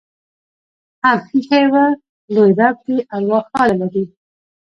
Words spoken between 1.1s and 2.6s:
ایښي وه. لوى